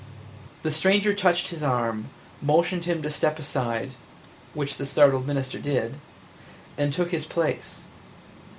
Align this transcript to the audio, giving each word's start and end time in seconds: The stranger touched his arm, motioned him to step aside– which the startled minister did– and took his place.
The 0.63 0.71
stranger 0.71 1.13
touched 1.13 1.49
his 1.49 1.61
arm, 1.61 2.09
motioned 2.41 2.85
him 2.85 3.03
to 3.03 3.09
step 3.11 3.37
aside– 3.37 3.91
which 4.55 4.77
the 4.77 4.85
startled 4.87 5.27
minister 5.27 5.59
did– 5.59 5.97
and 6.75 6.91
took 6.91 7.11
his 7.11 7.27
place. 7.27 7.81